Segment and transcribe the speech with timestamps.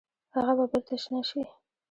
[0.35, 1.41] هغه به بیرته شنه شي؟